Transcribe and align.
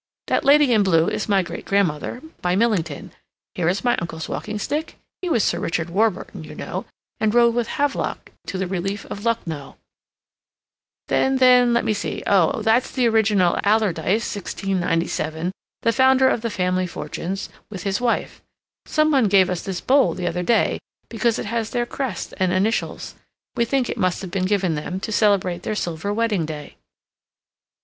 "That 0.25 0.43
lady 0.43 0.73
in 0.73 0.81
blue 0.81 1.07
is 1.09 1.29
my 1.29 1.43
great 1.43 1.63
grandmother, 1.63 2.23
by 2.41 2.55
Millington. 2.55 3.11
Here 3.53 3.69
is 3.69 3.83
my 3.83 3.95
uncle's 3.97 4.27
walking 4.27 4.57
stick—he 4.57 5.29
was 5.29 5.43
Sir 5.43 5.59
Richard 5.59 5.91
Warburton, 5.91 6.43
you 6.43 6.55
know, 6.55 6.85
and 7.19 7.35
rode 7.35 7.53
with 7.53 7.67
Havelock 7.67 8.31
to 8.47 8.57
the 8.57 8.65
Relief 8.65 9.05
of 9.11 9.25
Lucknow. 9.25 9.77
And 11.07 11.37
then, 11.37 11.73
let 11.75 11.85
me 11.85 11.93
see—oh, 11.93 12.63
that's 12.63 12.89
the 12.91 13.07
original 13.07 13.59
Alardyce, 13.63 14.35
1697, 14.35 15.51
the 15.83 15.93
founder 15.93 16.27
of 16.29 16.41
the 16.41 16.49
family 16.49 16.87
fortunes, 16.87 17.49
with 17.69 17.83
his 17.83 18.01
wife. 18.01 18.41
Some 18.87 19.11
one 19.11 19.27
gave 19.27 19.51
us 19.51 19.61
this 19.61 19.81
bowl 19.81 20.15
the 20.15 20.25
other 20.25 20.41
day 20.41 20.79
because 21.09 21.37
it 21.37 21.45
has 21.45 21.69
their 21.69 21.85
crest 21.85 22.33
and 22.37 22.51
initials. 22.51 23.13
We 23.55 23.65
think 23.65 23.87
it 23.87 23.99
must 23.99 24.21
have 24.23 24.31
been 24.31 24.45
given 24.45 24.73
them 24.73 24.99
to 24.99 25.11
celebrate 25.11 25.61
their 25.61 25.75
silver 25.75 26.11
wedding 26.11 26.47
day." 26.47 26.77